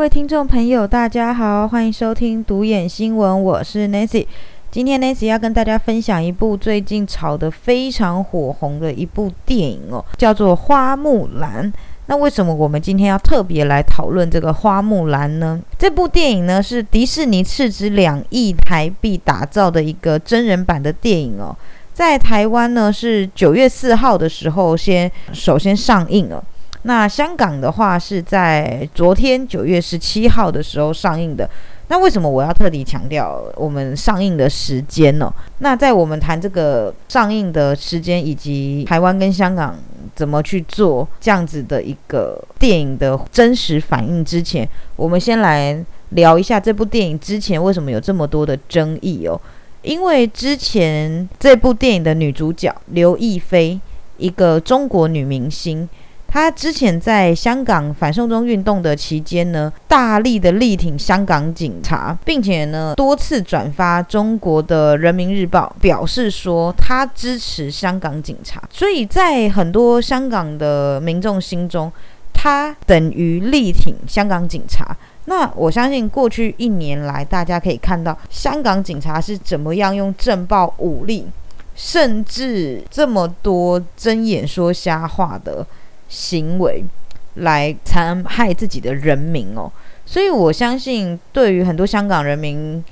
[0.00, 4.26] 各位听众朋友，大家好，欢迎收听独眼新闻，我是 Nancy。
[4.70, 11.70] 今天 Nancy 要跟大家分享一部最近炒得非常火红的一部电影哦，叫做《花木兰》。
[12.06, 15.60] 那为什么我们今天要特别来讨论这个《花木兰》呢？
[15.78, 21.54] 这部电影呢是迪士尼斥资两亿台币打造的一个真人版的电影哦，
[21.92, 26.42] 在台湾呢是九月四号的时候先首先上映了。
[26.82, 31.48] 那香港的话是在昨天九月十七号的时候上映的。
[31.88, 35.32] 那为什么我要特地强调我们上映的时间呢？
[35.58, 39.76] 那在我们谈这个上映的时间以及台湾跟香港
[40.14, 49.38] 怎么去做这样子的一个电影的真实反应之前，我们先来聊一下这部电影之前为什么有这么多的争议哦。
[49.82, 53.80] 因为之前这部电影的女主角刘亦菲，
[54.16, 55.88] 一个中国女明星。
[56.32, 68.62] 他之前在香港反送中运动的期间呢，大力的力挺香港警察，并且呢多次转发中国的人民日报，表示说他支持香港警察。
[68.72, 71.90] 所以在很多香港的民众心中，
[72.32, 74.96] 他等于力挺香港警察。
[75.24, 81.26] 那我相信过去一年来，大家可以看到香港警察是怎么样用政暴武力，
[81.74, 85.66] 甚至这么多睁眼说瞎话的。
[86.10, 86.84] 行为
[87.34, 89.70] 来残害自己的人民哦，
[90.04, 92.84] 所以我相信对于很多香港人民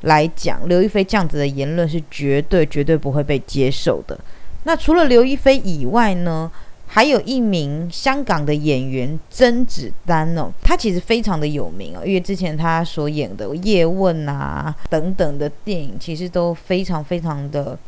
[0.00, 4.18] 来讲，刘亦菲这样子的言论是绝对绝对不会被接受的。
[4.64, 6.50] 那除了刘亦菲以外呢，
[6.86, 17.78] 还有一名香港的演员甄子丹哦，他其实非常的有名哦，因为之前他所演的《叶问》啊等等的电影，其实都非常非常的。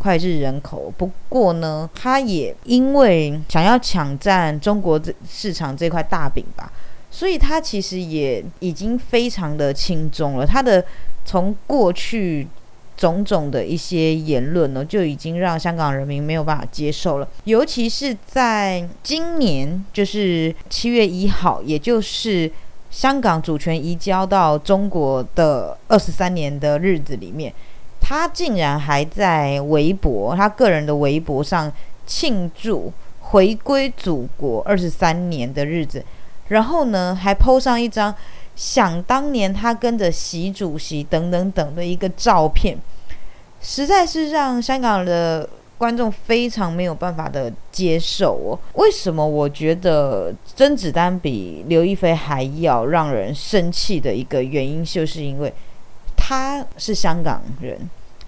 [0.00, 0.92] 脍炙人口。
[0.96, 6.72] 不过呢，他也因为想要抢占中国这市场这块大饼吧，
[7.10, 10.46] 所以他其实也已经非常的轻重了。
[10.46, 10.82] 他的
[11.24, 12.48] 从过去
[12.96, 17.28] 种种的一些言论呢，就已经让香港人民没有办法接受了。
[17.44, 22.50] 尤其是在今年，就是七月一号，也就是
[22.90, 27.52] 香港主权移交到中国的二十三年的日子里面。
[28.00, 31.72] 他竟然还在微博，他个人的微博上
[32.06, 36.04] 庆祝回归祖国二十三年的日子，
[36.48, 38.12] 然后呢，还 PO 上一张
[38.56, 42.76] 想当年他跟着习主席等等等的一个照片，
[43.62, 48.58] 实在是让香港的观众非常没有办法的接受哦。
[48.74, 55.52] 为什么我觉得甄子丹比刘亦菲还要让人生气的一个原因，就是因为
[56.30, 57.76] 他是香港人。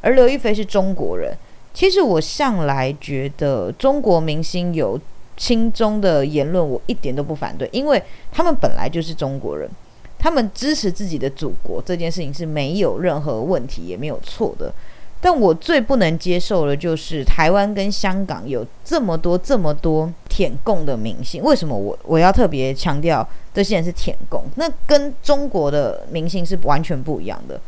[0.01, 1.33] 而刘亦菲是中国人，
[1.73, 5.01] 其实我向来觉得中国明星有
[5.37, 8.03] 亲中的言论，我一点都不反对，因为
[8.33, 9.71] 他们本来就是中国人，
[10.19, 14.75] 他们支持自己的祖国这件事情是没有任何问题也没有错的。
[15.21, 23.25] 但我最不能接受的就是台湾跟香港有这么多这么多舔共的明星，为什么我我要特别强调
[23.55, 24.43] 这些人是舔共？
[24.57, 27.61] 那跟中国的明星是完全不一样的。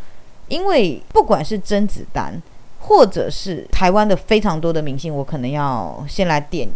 [0.49, 2.41] 因为不管是甄子丹，
[2.81, 6.69] 或者是台湾的非常多的明星，我可能要先来点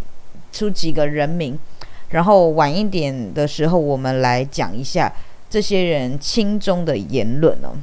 [0.51, 1.57] 出几个人名，
[2.09, 5.13] 然后晚一点的时候，我们来讲一下
[5.49, 7.77] 这些人心中的言论哦。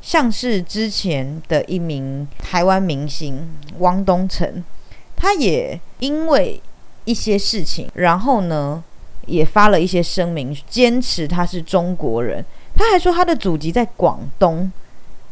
[0.00, 4.62] 像是之前的一名台湾明星汪东城，
[5.16, 6.60] 他也因为
[7.04, 8.84] 一些事情，然后呢
[9.26, 12.44] 也发了一些声明，坚持他是中国人，
[12.76, 14.70] 他还说他的祖籍在广东。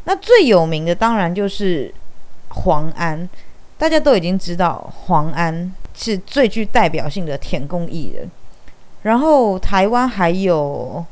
[0.05, 1.95] 那最有名的当然就是
[2.49, 3.29] 黄安，
[3.79, 8.29] 大家都已经知道黄安是最具代表性的舔共艺人。
[9.03, 11.05] 然后台湾还有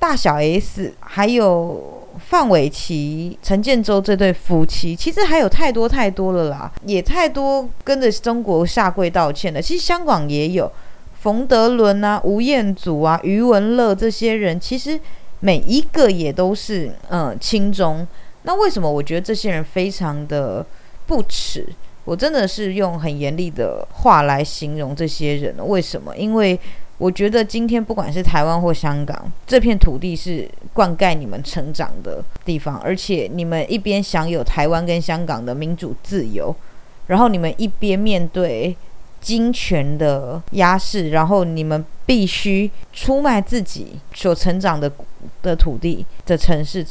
[0.00, 9.62] 大小 S，还有范玮琪、陈建州这对夫妻，其实还有太多太多了啦，也太多跟着中国下跪道歉的。
[9.62, 10.70] 其实香港也有
[11.20, 14.98] 冯德伦啊、吴彦祖啊、余文乐这些人，其实。
[15.40, 18.06] 每一个也都是嗯轻中，
[18.42, 20.64] 那为什么我觉得这些人非常的
[21.06, 21.66] 不耻？
[22.04, 26.16] 我真的是用很严厉的话来形容这些人为什么？
[26.16, 26.58] 因为
[26.96, 36.54] 我觉得今天不管是台湾或香港，这片土地是灌溉你们成长的地方，而且你们一边享有台湾跟香港的民主自由，
[37.06, 38.76] 然后你们一边面对。
[39.20, 44.90] 金权的压制，然后你们必须出卖自己所成长的
[45.42, 46.84] 的土地的城市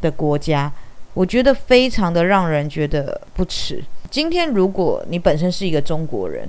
[0.00, 0.72] 的国家，
[1.14, 3.82] 我觉得非常的让人觉得不耻。
[4.10, 6.48] 今天如果你本身是一个中国人，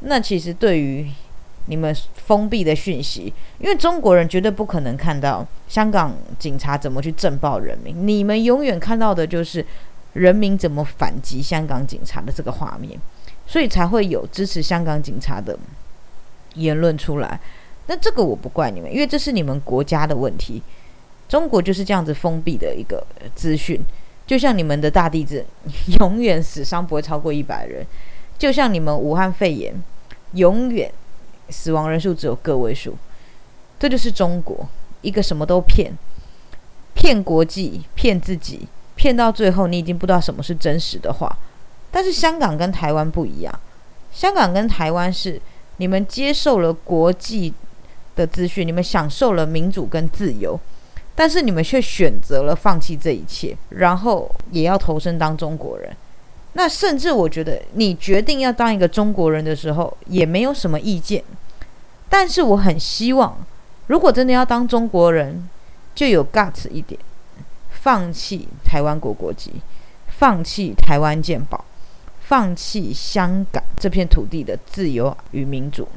[0.00, 1.08] 那其实对于
[1.66, 9.64] 你们封闭的讯息，因为中国人绝对不可能看到香港警察怎么去震爆人民，你们永远看到的就是
[10.14, 12.98] 人民怎么反击香港警察的这个画面，
[13.48, 15.58] 所以才会有支持香港警察的
[16.54, 17.40] 言论出来。
[17.86, 20.62] 那这个我不怪你们，因为这是你们国家的问题。
[21.28, 23.04] 中国就是这样子封闭的一个
[23.34, 23.80] 资讯，
[24.26, 25.44] 就像你们的大地震，
[25.98, 27.84] 永远死伤不会超过一百人，
[28.38, 29.74] 就像你们武汉肺炎，
[30.34, 30.92] 永远。
[31.50, 32.94] 死亡人数只有个位数，
[33.78, 34.68] 这就是中国
[35.00, 35.90] 一个什么都骗，
[36.92, 41.38] 骗国际，骗自己，骗到最后你已经不知道什么是真实的话。
[41.90, 43.60] 但是香港跟台湾不一样，
[44.12, 45.40] 香港跟台湾是
[45.78, 47.52] 你们接受了国际
[48.16, 50.58] 的资讯，你们享受了民主跟自由，
[51.14, 55.96] 但是你们却选择了放弃这一切，然后也要投身当中国人。
[56.54, 61.22] 那甚至我觉得，你决定要当一个中国人的时候，也没有什么意见。
[62.08, 63.36] 但是我很希望，
[63.86, 65.48] 如果真的要当中国人，
[65.94, 66.98] 就有 guts 一点，
[67.70, 69.52] 放弃台湾国国籍，
[70.08, 71.64] 放弃台湾健保，
[72.28, 75.88] 放弃香港这片土地的自由与民主，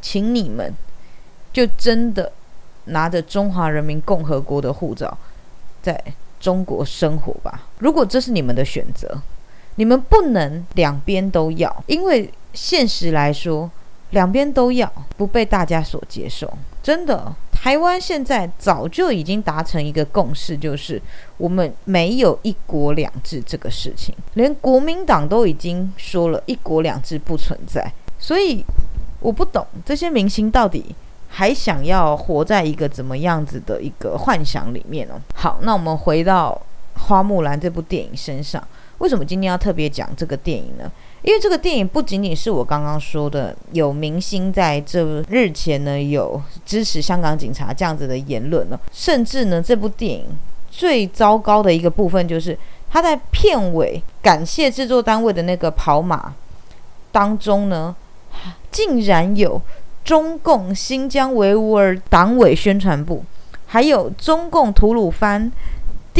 [0.00, 0.72] 请你们
[1.52, 2.30] 就真的
[2.84, 5.18] 拿着中华人民共和国的护照，
[5.82, 6.00] 在
[6.38, 7.66] 中国生活吧。
[7.78, 9.20] 如果这是你们的选择，
[9.74, 13.68] 你们不能两边都要，因为现实来说。
[14.10, 16.50] 两边都要，不被大家所接受。
[16.82, 21.00] 真的，台湾现在早就已经达成一个共识，就是
[21.36, 27.92] 我们没有一国两制这个事情，连国民党都已经说了一国两制不存在。
[28.18, 28.64] 所以
[29.20, 30.94] 我不懂这些明星到底
[31.28, 35.20] 还想要活在一个怎么样子的一个幻想里面哦。
[35.34, 36.58] 好，那我们回到
[37.08, 38.66] 《花木兰》这部电影身上，
[38.98, 40.90] 为什么今天要特别讲这个电影呢？
[41.22, 50.26] 因为这个电影不仅仅是我刚刚说的有明星在这日前呢有支持香港警察这样子的言论呢，甚至呢这部电影
[50.70, 52.56] 最糟糕的一个部分就是
[52.90, 56.34] 他在片尾感谢制作单位的那个跑马
[57.12, 57.94] 当中呢，
[58.70, 59.60] 竟然有
[60.02, 63.22] 中共新疆维吾尔党委宣传部，
[63.66, 65.52] 还有中共吐鲁番。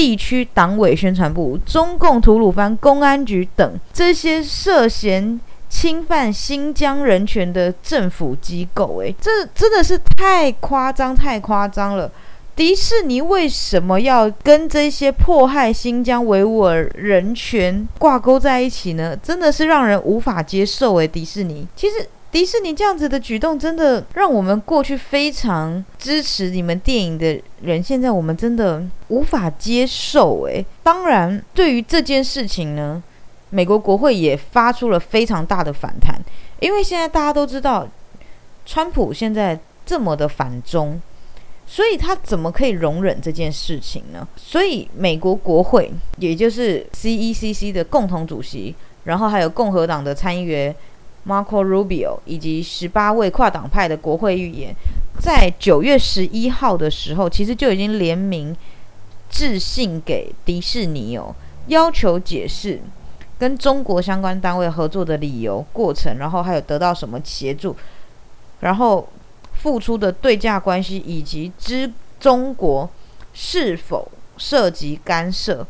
[0.01, 5.39] 地区党委宣传部、中共吐鲁番公安局等这些涉嫌
[5.69, 12.11] 侵犯新疆人权的政府机构，诶，这真的是太夸张、太夸张了！
[12.57, 19.15] 迪士尼为什么要跟这些迫害新疆维吾尔人权挂钩在一起呢？
[19.23, 22.09] 真的是让人无法接受，诶，迪士尼其实。
[22.33, 30.43] 迪士尼这样子的举动，真的让我们过去非常支持你们电影的人，现在我们真的无法接受。
[30.43, 33.03] 诶，当然，对于这件事情呢，
[33.51, 36.21] 美国国会也发出了非常大的反弹，
[36.61, 37.89] 因为现在大家都知道，
[38.65, 41.03] 川普现在这么的反中，
[41.67, 44.27] 所以他怎么可以容忍这件事情呢？
[44.37, 48.73] 所以美国国会，也就是 C.E.C.C 的共同主席，
[49.03, 50.73] 然后还有共和党的参议员。
[51.27, 54.75] Marco Rubio 以及十八位跨党派的国会议员，
[55.19, 58.57] 在九月十一号的时候，其实就已经联名
[59.29, 61.35] 致信给迪士尼哦，
[61.67, 62.81] 要求解释
[63.39, 67.77] 跟中国相关单位合作的理由、过程，然后还有得到什么协助，
[68.61, 69.07] 然后
[69.53, 72.89] 付出的对价关系，以及之中国
[73.35, 75.67] 是否涉及干涉，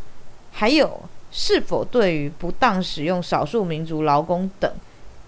[0.53, 1.03] 还有
[1.33, 4.73] 是否对于不当使用少数民族劳工等。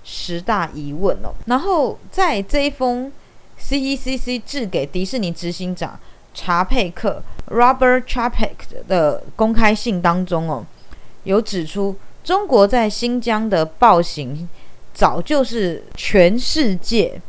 [0.05, 3.13] 十大疑问哦，然后在这一封
[3.57, 5.99] C.E.C.C 致给迪士尼执行长
[6.35, 10.67] 查佩克 （Robert Chapek） 的公开信当中哦，
[11.25, 14.49] 有指出中国在新疆的暴行
[14.93, 17.21] 早就是全世界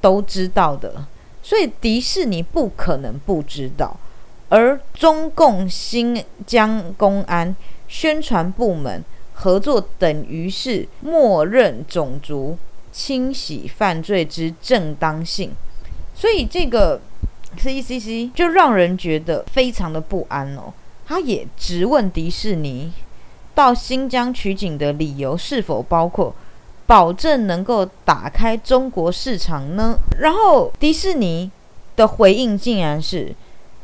[0.00, 1.06] 都知道的，
[1.42, 3.96] 所以迪士尼不可能不知道，
[4.48, 7.54] 而中共新疆公安
[7.88, 9.04] 宣传部门。
[9.34, 12.56] 合作等于是默认种族
[12.92, 15.50] 清洗犯罪之正当性，
[16.14, 17.00] 所以这个
[17.58, 20.72] C.C.C 就让人觉得非常的不安哦。
[21.06, 22.92] 他也直问迪士尼
[23.54, 26.34] 到新疆取景的理由是否包括
[26.86, 29.98] 保证能够打开中国市场呢？
[30.20, 31.50] 然后迪士尼
[31.96, 33.34] 的回应竟然是：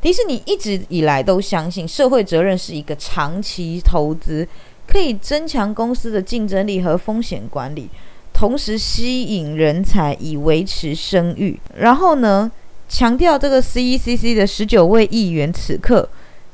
[0.00, 4.47] 迪士尼一直以来都相信社会责任是一个长期投资。
[4.90, 7.88] 可以增强公司的竞争力和风险管理，
[8.32, 11.59] 同时吸引人才以维持声誉。
[11.76, 12.50] 然后呢，
[12.88, 16.09] 强调这个 C.E.C.C 的十九位议员此刻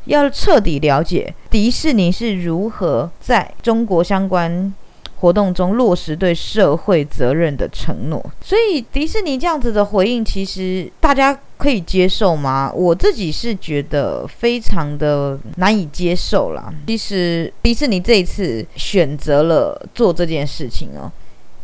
[0.05, 4.73] 要彻底了解迪士尼是如何在中国相关
[5.17, 8.25] 活动中落实对社会责任的承诺。
[8.41, 12.71] 所以迪士尼这样子的回应，其实大家可以接受吗？
[12.75, 16.73] 我自己是觉得非常的难以接受啦。
[16.87, 21.11] 其实迪士尼这一次选择了做这件事情哦，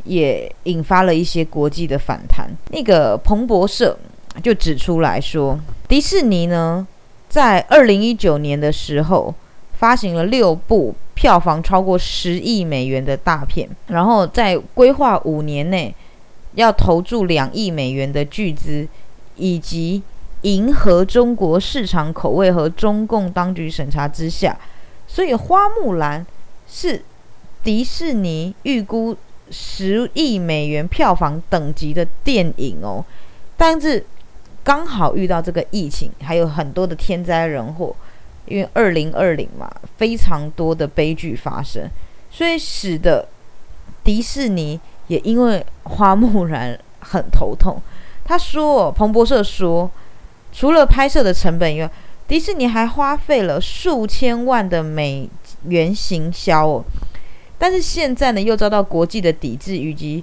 [0.04, 2.50] 也引发了一些国际的反弹。
[2.70, 3.96] 那个彭博社
[4.42, 6.86] 就指出来说，迪士尼呢，
[7.28, 9.34] 在二零一九年的时候。
[9.82, 15.94] 发行了六部票房超过十亿美元的大片，然后在规划五年内
[16.54, 18.88] 要投注两亿美元的巨资，
[19.36, 20.02] 以及
[20.42, 24.58] 迎合中国市场口味和中共当局审查之下，
[25.06, 26.20] 所以《花木兰》
[26.66, 27.02] 是
[27.62, 29.16] 迪士尼预估
[29.50, 33.04] 十亿美元票房等级的电影哦，
[33.56, 34.04] 但是
[34.64, 37.94] 刚好遇到这个疫情，还有很多的天灾人祸。
[38.46, 41.88] 因为二零二零嘛，非常多的悲剧发生，
[42.30, 43.26] 所以使得
[44.02, 47.80] 迪士尼也因为花木兰很头痛。
[48.24, 49.90] 他说，彭博社说，
[50.52, 51.90] 除了拍摄的成本以外，
[52.26, 55.28] 迪士尼还花费了数千万的美
[55.68, 56.84] 元行销哦。
[57.58, 60.22] 但是现在呢，又遭到国际的抵制以及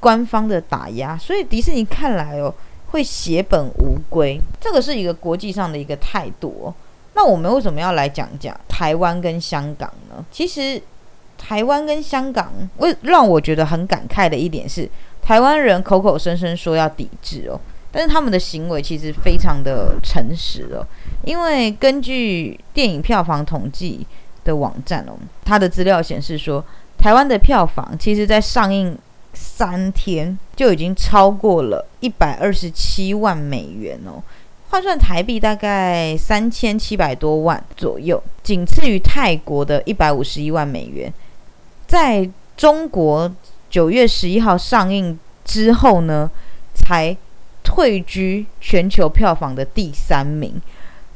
[0.00, 2.54] 官方的打压，所以迪士尼看来哦，
[2.88, 4.40] 会血本无归。
[4.60, 6.72] 这个是一个国际上的一个态度。
[7.18, 10.24] 那我们为什么要来讲讲台湾跟香港呢？
[10.30, 10.80] 其实，
[11.36, 14.88] 台湾跟香港为让我觉得很感慨的一点是，
[15.20, 17.58] 台湾人口口声声说要抵制哦，
[17.90, 20.86] 但是他们的行为其实非常的诚实哦。
[21.24, 24.06] 因为根据电影票房统计
[24.44, 26.64] 的网站哦，它的资料显示说，
[26.96, 28.96] 台湾的票房其实在上映
[29.34, 34.22] 三天就已经超过了一百二十七万美元哦。
[34.70, 41.12] 换算台币大概三千七百多万左右，仅次于泰国的一百五十一万美元。
[41.86, 43.34] 在中国
[43.70, 46.30] 九月十一号上映之后呢，
[46.74, 47.16] 才
[47.64, 50.60] 退居全球票房的第三名。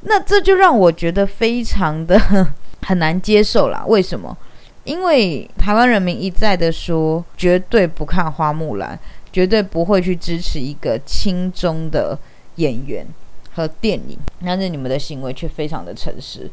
[0.02, 2.18] 那这就让我觉得非常的
[2.82, 3.85] 很难接受啦。
[3.87, 4.37] 为什么？
[4.85, 8.99] 因为台湾人民一再的说，绝对不看花木兰，
[9.30, 12.18] 绝对不会去支持一个亲中的
[12.56, 13.06] 演员。
[13.54, 16.50] 和电影，但是你们的行为却非常的诚实。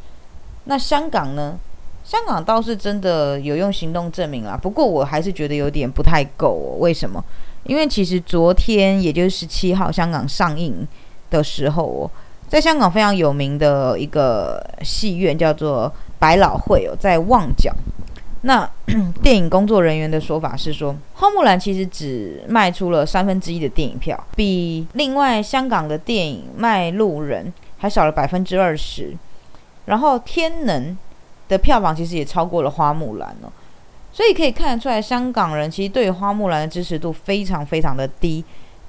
[0.65, 1.57] 那香港呢？
[2.03, 4.57] 香港倒是真的有用行动证明啦。
[4.59, 6.77] 不过我还是觉得有点不太够哦。
[6.79, 7.23] 为什么？
[7.65, 10.87] 因为其实昨天，也就是十七号，香港上映
[11.29, 12.09] 的时候哦，
[12.47, 17.71] 在香港非常有名的一个戏院叫做百老汇哦，在旺角。
[18.41, 18.69] 那
[19.21, 27.47] 电影工作人员的说法是说，《花木兰》其实只卖出了三分之一的电影票，比另外香港的电影《卖路人》
[27.79, 29.13] 还少了百分之二十。
[29.85, 30.91] 然后《天能》
[31.47, 33.51] 的票房其实也超过了《花木兰》哦，
[34.13, 38.43] 所以可以看得出来，香港人其实对《花木兰》的支持度非常非常的低。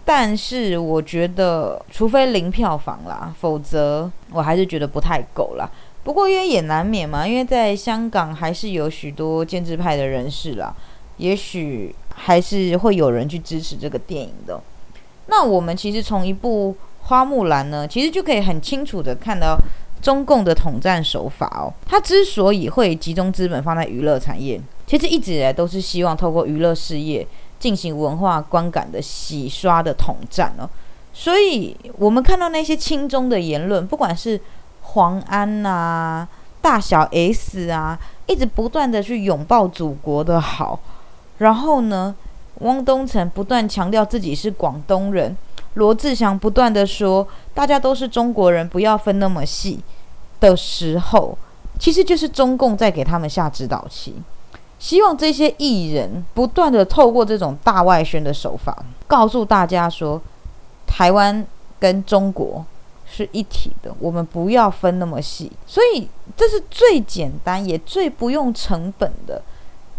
[0.04, 5.71] 但是我觉得，除非零票房啦，否则我还是觉得不太够啦。
[6.02, 10.75] 不过，因为也难免嘛，因为在香港还是有许多建制派的人士啦，
[11.19, 14.61] 也许还是会有人去支持这个电影的。
[15.26, 16.75] 那我们其实从一部
[17.09, 19.57] 《花木兰》呢，其实就可以很清楚的看到
[20.00, 21.73] 中共的统战手法哦。
[21.87, 27.26] 他之所以会集中资本放在娱乐产业，其实一直以来都是希望透过娱乐事业
[27.59, 30.69] 进行文化观感的洗刷的统战哦。
[31.12, 34.40] 所以，我们看到那些亲中的言论，不管是
[34.92, 36.26] 黄安呐，
[36.61, 40.80] 大小 S 啊，一直不断的去拥抱祖国的好，
[41.38, 42.14] 然后呢，
[42.61, 45.37] 汪东城不断强调自己是广东人，
[45.75, 49.80] 罗志祥不断的说大家都是中国人，不要分那么细
[50.40, 51.38] 的时候，
[51.78, 54.16] 其实就是中共在给他们下指导期，
[54.78, 60.20] 希望这些艺人不断的透过这种大外宣的手法，告诉大家说，
[60.87, 61.47] 台湾
[61.78, 62.64] 跟中国。
[63.21, 69.43] 是一体的，我们不要分那么细，所以这是最简单也最不用成本的。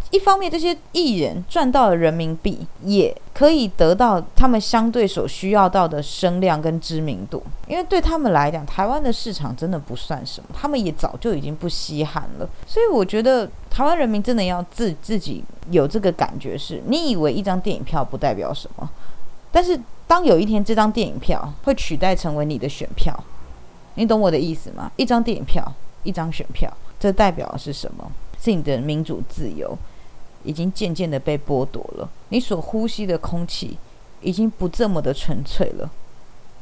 [0.09, 7.41] 一方面，这些艺人赚到了人民币，也可以得到他们相对所需要到的声量跟知名度。
[7.65, 12.49] 因为对他们来讲，台湾的市场真的不算什么，他们也早就已经不稀罕了。
[12.67, 18.89] 所以，我觉得台湾人民真的要自自己有这个感觉：是你以为一张电影票不代表什么？
[19.51, 23.13] 但是，当有一天这张电影票会取代成为你的选票，
[23.95, 24.91] 你懂我的意思吗？
[24.95, 28.11] 一张电影票，一张选票，这代表的是什么？
[28.41, 29.77] 是你的民主自由
[30.43, 33.77] 已经渐渐的被剥夺了，你所呼吸的空气
[34.21, 35.91] 已经不这么的纯粹了。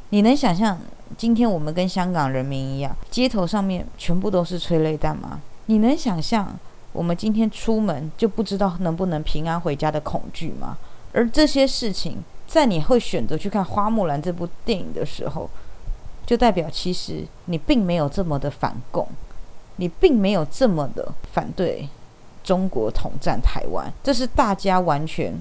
[0.10, 0.78] 你能想象
[1.16, 5.40] 今天我们跟香港人民一样，街头上面全部都是催泪弹吗？
[5.68, 6.58] 你能想象
[6.92, 10.78] 我们今天出门就不知道能不能平安回家的恐惧吗？
[11.14, 15.48] 而这些事情，在你会选择去看《花木兰》这部电影的时候，
[16.26, 19.08] 就代表其实你并没有这么的反共，
[19.76, 21.88] 你并没有这么的反对
[22.44, 25.32] 中国统战台湾，这是大家完全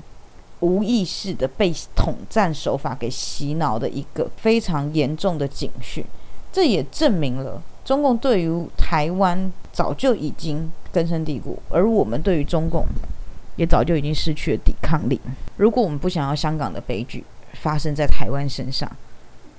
[0.61, 6.05] 无意识的被统战手法给洗脑的一个非常严重的警讯。
[6.53, 12.85] 这也证明了中共对于台湾早就已经根深蒂固，而我们对于中共
[13.59, 15.21] 也早就已经失去了抵抗力。
[15.59, 17.23] 如果我们不想要香港的悲剧
[17.53, 18.91] 发生在台湾身上，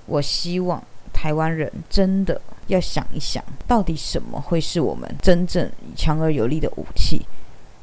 [0.07, 0.83] 我希望。
[1.11, 7.21] 台湾人真的要想一想，到底什么会是我们真正强而有力的武器？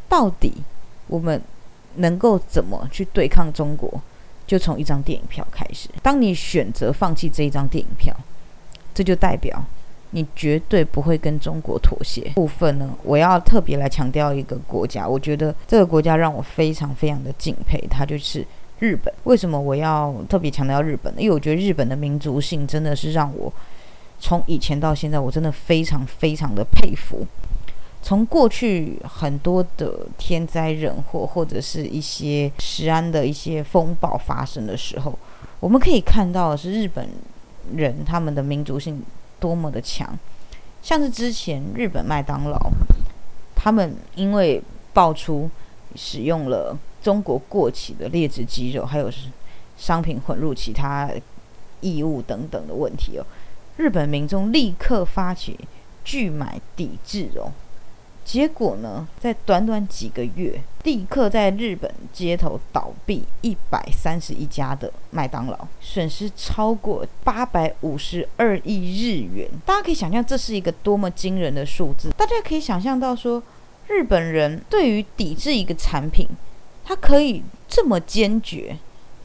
[0.09, 0.55] 到底
[1.07, 1.39] 我们
[1.97, 4.01] 能够怎么去对抗中国？
[4.47, 5.91] 就从一张电影票开始。
[6.03, 8.17] 当你选择放弃这一张电影票，
[8.95, 9.63] 这就代表
[10.11, 12.31] 你绝对不会跟中国妥协。
[12.35, 18.47] 部分呢，我要特别来强调一个国家，我觉得这个国家让我非常非常的敬佩，它就是。
[18.79, 21.23] 日本为什么我要特别强调日本呢？
[21.23, 23.51] 因为我觉得日本的民族性真的是让我
[24.21, 27.27] 从以前到现在，我真的非常非常的佩服。
[28.03, 35.19] 从过去很多的天灾人祸或者是一些食安的一些风暴发生的时候，
[35.59, 37.09] 我们可以看到的是日本
[37.75, 39.03] 人他们的民族性
[39.47, 40.19] 多么的强。
[40.83, 42.59] 像是之前日本麦当劳，
[43.55, 44.61] 他们因为
[44.93, 45.49] 爆出
[45.95, 46.77] 使用了。
[47.03, 49.29] 中国过期的劣质鸡肉，还有是
[49.79, 51.09] 商品混入其他
[51.81, 53.25] 异物等等的问题哦，
[53.77, 55.57] 日本民众立刻发起
[56.05, 57.53] 拒买抵制哦，
[58.27, 69.49] 结果呢，在短短几个月，立刻在日本街头倒闭一百三十一家的麦当劳，损失超过八百五十二亿日元。
[69.65, 72.11] 大家可以想象这是一个多么惊人的数字。
[72.17, 73.41] 大家可以想象到说，
[73.87, 76.29] 日本人对于抵制一个产品。
[76.89, 78.77] 他可以这么坚决，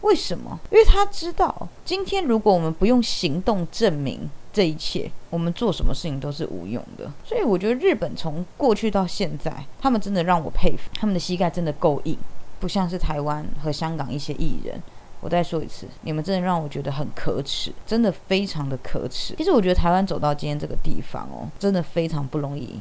[0.02, 0.60] 为什么？
[0.72, 7.12] 因为他知道，今天如果我们不用行动证明这一切，我们做什么事情都是无用的。
[7.24, 12.18] 所以我觉得日本从过去到现在，他们真的让我佩服，他们的膝盖真的够硬，
[12.60, 14.82] 不像是台湾和香港一些艺人。
[15.22, 19.36] 我再说一次，你们真的让我觉得很可耻，真的非常的可耻。
[19.36, 22.80] 其实我觉得台湾走到今天这个地方哦，真的非常不容易。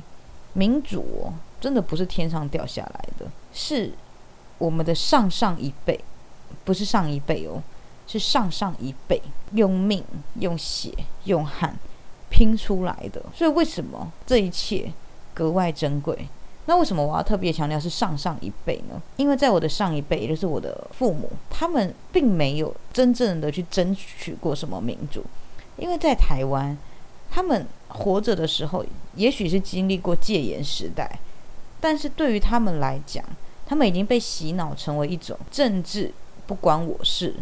[0.55, 3.93] 民主哦，真的不是天上掉下来的，是。
[4.59, 5.99] 我们的上上一辈，
[6.67, 7.63] 不是上一辈哦，
[8.11, 10.03] 是上上一辈用命、
[10.41, 10.93] 用血、
[11.25, 11.79] 用汗
[12.29, 13.23] 拼出来的。
[13.33, 14.93] 所以为什么这一切
[15.33, 16.27] 格外珍贵？
[16.67, 19.01] 那为什么我要特别强调是上上一辈呢？
[19.17, 25.25] 因为在我的上一辈，也就是我的父母，他们并没有真正的去争取过什么民主。
[25.77, 26.77] 因为在台湾，
[27.31, 28.85] 他们活着的时候，
[29.17, 31.19] 也许是经历过戒严时代，
[31.81, 33.25] 但是对于他们来讲，
[33.67, 36.13] 他们已经被洗脑成为一种政治
[36.47, 37.35] 不关我事，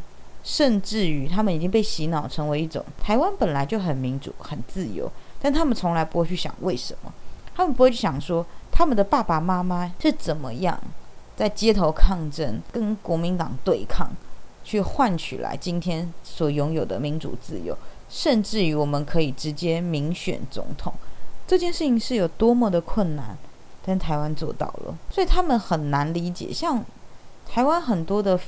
[0.49, 7.13] 甚至于他们已经被洗脑成为一种台湾本来就很民主、很自由，但他们从来不会去想为什么，
[7.55, 10.81] 他们不会去想说他们的爸爸妈妈是怎么样
[11.37, 14.11] 在街头抗争、跟国民党对抗，
[14.65, 17.77] 去换取来今天所拥有的民主自由，
[18.09, 20.95] 甚至于我们可以直接民选总统，
[21.47, 23.37] 这件事情是有多么的困难。
[23.85, 26.53] 但台湾做到了，所以他们很难理解。
[26.53, 26.85] 像
[27.47, 28.39] 台湾很多的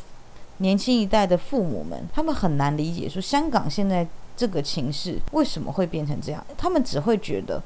[0.60, 6.42] 年轻一代的父母们，他们很难理解，说香港现在这个情势为什么会变成这样？
[6.56, 7.62] 他们只会觉得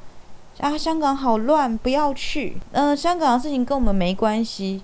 [0.58, 2.56] 啊，香港好乱，不要去。
[2.72, 4.80] 嗯，香港的事情跟我们没关系。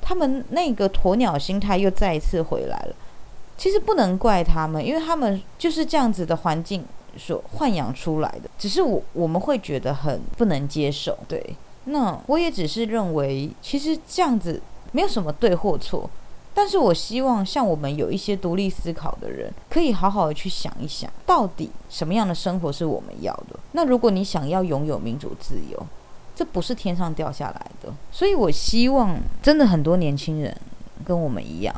[0.00, 2.94] 他们那个鸵鸟心态又再一次回来了。
[3.56, 6.84] 其实不能怪他们，因为他们就是这样子的环境
[7.16, 8.48] 所豢养出来的。
[8.58, 11.56] 只是我我们会觉得很不能接受，对。
[11.86, 14.60] 那我也只是认为，其实这样子
[14.92, 16.08] 没有什么对或错，
[16.56, 23.60] 但是我希望像我们有一些独立思考的人，可以好好的去想一想，到底什么样的生活是我们要的。
[23.72, 25.86] 那如果你想要拥有民主自由，
[26.34, 27.92] 这不是天上掉下来的。
[28.10, 30.56] 所以我希望真的很多年轻人
[31.04, 31.74] 跟我们一样，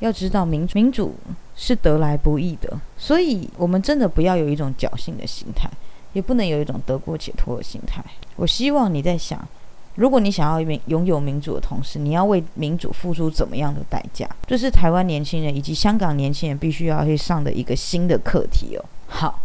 [0.00, 1.14] 要知道民民主
[1.54, 5.70] 是得来不易的，所以我们真的不要有一种侥幸的心态。
[6.12, 8.04] 也不能有一种得过且过的心态。
[8.36, 9.48] 我希望你在想，
[9.96, 14.28] 如果你想要民拥有民主的同时，你要为民主付出怎么样的代价？
[14.46, 18.84] 这是台湾年轻人以及香港年轻人必须要去上的一个新的课题哦。
[19.06, 19.40] 好，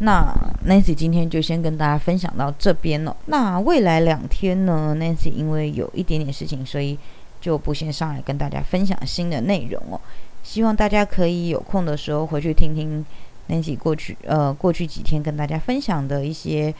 [0.00, 0.34] 那
[0.66, 3.16] Nancy 今天就先跟大家分享到这边了。
[3.26, 6.98] 那未来两天呢，Nancy 因为有一点点事情，所以
[7.40, 10.00] 就不先上来跟大家分享新的内容哦。
[10.42, 13.04] 希望大家可以有空的时候回去听听。
[13.48, 16.72] Nancy 过去呃过去几天跟大家分享的一些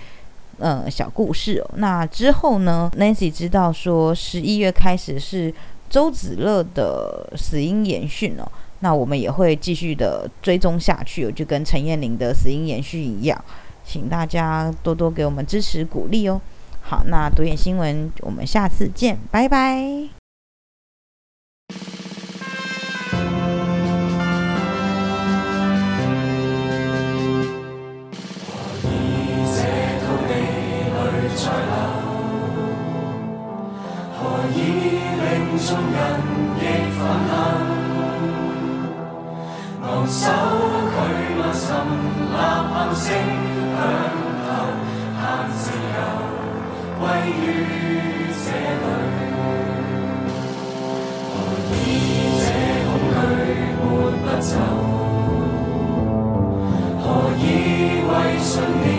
[0.59, 1.71] 呃小故事哦。
[1.77, 5.53] 那之后呢，Nancy 知道说十一月开始是
[5.91, 8.47] 周子乐的死因延讯哦，
[8.81, 13.45] 那我们也会继续的追踪下去哦，就跟陈燕玲的死因延续一样，
[13.85, 16.41] 请大家多多给我们支持鼓励哦。
[16.81, 20.22] 好，那独眼新闻，我们下次见，拜拜。
[35.73, 35.97] 众人
[36.59, 36.61] 亦
[36.93, 37.33] 愤恨，
[39.81, 40.21] 昂首
[40.93, 40.95] 拒
[41.39, 41.65] 落沉，
[42.31, 42.37] 呐
[42.69, 43.81] 喊声响
[44.45, 44.47] 透，
[45.17, 45.21] 盼
[45.57, 45.63] 自
[45.97, 45.99] 由
[47.01, 47.03] 归
[47.41, 47.41] 于
[48.45, 48.47] 这
[48.83, 48.85] 里。
[51.33, 51.35] 何
[51.73, 51.75] 以
[52.43, 52.45] 这
[52.85, 53.17] 恐惧
[53.81, 53.83] 抹
[54.21, 54.53] 不走？
[57.01, 57.03] 何
[57.39, 57.41] 以
[58.11, 58.11] 为
[58.43, 58.53] 信
[58.85, 58.92] 念？